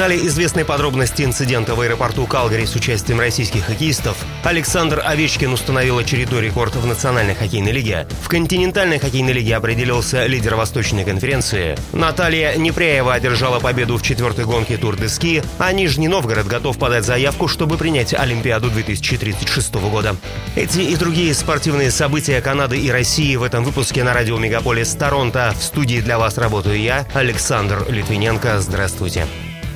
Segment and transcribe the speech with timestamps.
[0.00, 4.16] Стали известны подробности инцидента в аэропорту Калгари с участием российских хоккеистов.
[4.44, 8.08] Александр Овечкин установил очередной рекорд в Национальной хоккейной лиге.
[8.22, 11.76] В континентальной хоккейной лиге определился лидер Восточной конференции.
[11.92, 17.04] Наталья Непряева одержала победу в четвертой гонке Тур де Ски, а Нижний Новгород готов подать
[17.04, 20.16] заявку, чтобы принять Олимпиаду 2036 года.
[20.56, 25.52] Эти и другие спортивные события Канады и России в этом выпуске на радио Мегаполис Торонто.
[25.60, 28.60] В студии для вас работаю я, Александр Литвиненко.
[28.60, 29.26] Здравствуйте.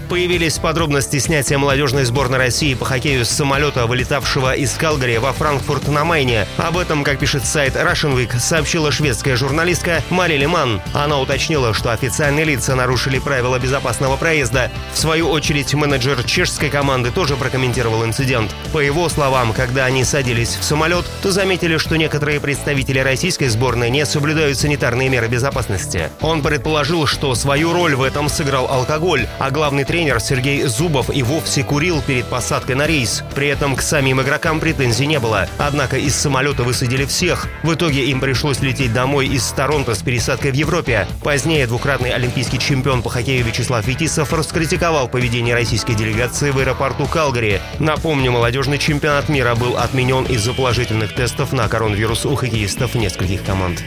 [0.08, 5.88] Появились подробности снятия молодежной сборной России по хоккею с самолета, вылетавшего из Калгари во Франкфурт
[5.88, 6.46] на Майне.
[6.58, 10.82] Об этом, как пишет сайт Russian Week, сообщила шведская журналистка Мари Лиман.
[10.92, 14.70] Она уточнила, что официальные лица нарушили правила безопасного проезда.
[14.92, 18.55] В свою очередь, менеджер чешской команды тоже прокомментировал инцидент.
[18.72, 23.91] По его словам, когда они садились в самолет, то заметили, что некоторые представители российской сборной
[23.91, 26.10] не соблюдают санитарные меры безопасности.
[26.20, 31.23] Он предположил, что свою роль в этом сыграл алкоголь, а главный тренер Сергей Зубов и
[31.23, 33.23] вовсе курил перед посадкой на рейс.
[33.37, 35.47] При этом к самим игрокам претензий не было.
[35.56, 37.47] Однако из самолета высадили всех.
[37.62, 41.06] В итоге им пришлось лететь домой из Торонто с пересадкой в Европе.
[41.22, 47.61] Позднее двукратный олимпийский чемпион по хоккею Вячеслав Витисов раскритиковал поведение российской делегации в аэропорту Калгари.
[47.78, 53.84] Напомню, молодежный чемпионат мира был отменен из-за положительных тестов на коронавирус у хоккеистов нескольких команд.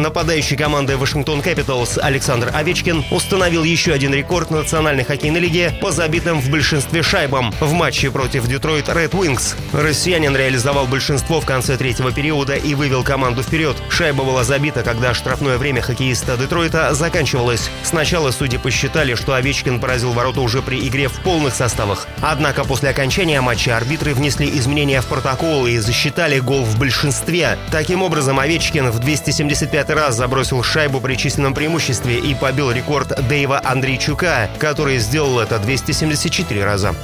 [0.00, 6.40] Нападающий команды Вашингтон Капиталс Александр Овечкин установил еще один рекорд национальной хоккейной лиги по забитым
[6.40, 9.56] в большинстве шайбам в матче против Детройт Ред Уинкс.
[9.74, 13.76] Россиянин реализовал большинство в конце третьего периода и вывел команду вперед.
[13.90, 17.68] Шайба была забита, когда штрафное время хоккеиста Детройта заканчивалось.
[17.82, 22.06] Сначала судьи посчитали, что Овечкин поразил ворота уже при игре в полных составах.
[22.22, 27.58] Однако после окончания матча арбитры внесли изменения в протокол и засчитали гол в большинстве.
[27.70, 33.08] Таким образом, Овечкин в 275 пятый раз забросил шайбу при численном преимуществе и побил рекорд
[33.28, 36.94] Дэйва Андрейчука, который сделал это 274 раза.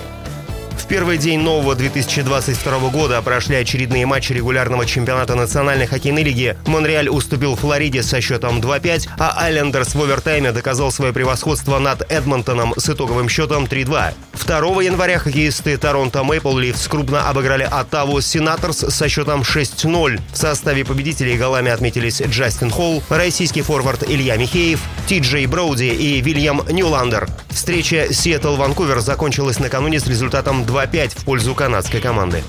[0.89, 6.57] Первый день нового 2022 года прошли очередные матчи регулярного чемпионата Национальной хоккейной лиги.
[6.67, 12.73] Монреаль уступил Флориде со счетом 2-5, а Айлендерс в овертайме доказал свое превосходство над Эдмонтоном
[12.77, 14.15] с итоговым счетом 3-2.
[14.47, 20.21] 2 января хоккеисты Торонто Мэйпл Ливс крупно обыграли Оттаву Сенаторс со счетом 6-0.
[20.33, 26.21] В составе победителей голами отметились Джастин Холл, российский форвард Илья Михеев, Ти Джей Броуди и
[26.21, 27.29] Вильям Нюландер.
[27.51, 32.43] Встреча Сиэтл-Ванкувер закончилась накануне с результатом 2-5 в пользу канадской команды.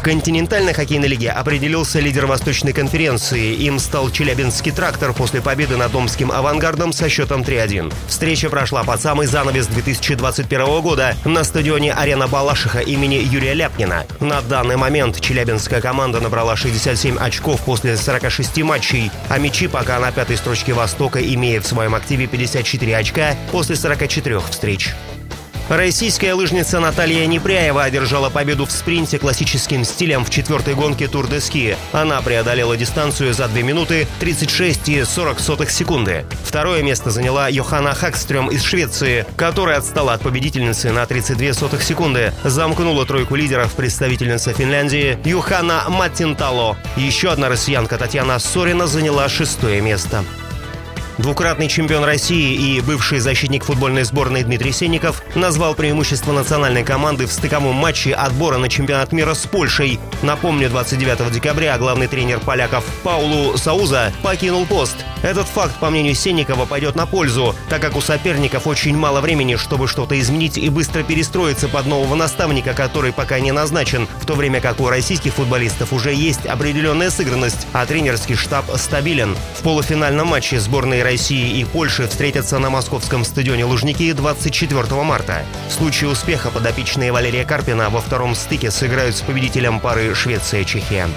[0.00, 3.52] В континентальной хоккейной лиге определился лидер Восточной конференции.
[3.52, 7.92] Им стал Челябинский трактор после победы над Омским авангардом со счетом 3-1.
[8.08, 14.06] Встреча прошла под самый занавес 2021 года на стадионе «Арена Балашиха» имени Юрия Ляпкина.
[14.20, 20.38] На данный момент челябинская команда набрала 67 очков после 46 матчей, омичи пока на пятой
[20.38, 24.94] строчке Востока имеет в своем активе 54 очка после 44 встреч.
[25.70, 31.40] Российская лыжница Наталья Непряева одержала победу в спринте классическим стилем в четвертой гонке Тур де
[31.40, 31.76] Ски.
[31.92, 36.24] Она преодолела дистанцию за 2 минуты 36 и 40 сотых секунды.
[36.42, 42.32] Второе место заняла Йоханна Хакстрем из Швеции, которая отстала от победительницы на 32 сотых секунды.
[42.42, 46.78] Замкнула тройку лидеров представительница Финляндии Юхана Маттинтало.
[46.96, 50.24] Еще одна россиянка Татьяна Сорина заняла шестое место.
[51.20, 57.32] Двукратный чемпион России и бывший защитник футбольной сборной Дмитрий Сенников назвал преимущество национальной команды в
[57.32, 60.00] стыковом матче отбора на чемпионат мира с Польшей.
[60.22, 64.96] Напомню, 29 декабря главный тренер поляков Паулу Сауза покинул пост.
[65.22, 69.56] Этот факт, по мнению Сенникова, пойдет на пользу, так как у соперников очень мало времени,
[69.56, 74.34] чтобы что-то изменить и быстро перестроиться под нового наставника, который пока не назначен, в то
[74.34, 79.36] время как у российских футболистов уже есть определенная сыгранность, а тренерский штаб стабилен.
[79.58, 85.42] В полуфинальном матче сборные России и Польши встретятся на московском стадионе Лужники 24 марта.
[85.68, 91.08] В случае успеха подопечные Валерия Карпина во втором стыке сыграют с победителем пары Швеция-Чехия.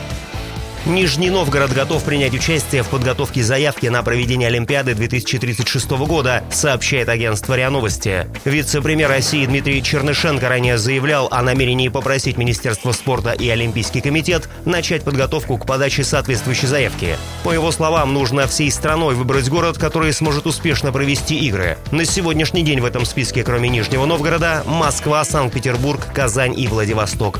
[0.85, 7.56] Нижний Новгород готов принять участие в подготовке заявки на проведение Олимпиады 2036 года, сообщает агентство
[7.56, 8.27] РИА Новости.
[8.44, 15.03] Вице-премьер России Дмитрий Чернышенко ранее заявлял о намерении попросить Министерство спорта и Олимпийский комитет начать
[15.06, 17.18] подготовку к подаче соответствующей заявки.
[17.45, 21.77] По его словам, нужно всей страной выбрать город, который сможет успешно провести игры.
[21.91, 27.39] На сегодняшний день в этом списке, кроме Нижнего Новгорода, Москва, Санкт-Петербург, Казань и Владивосток.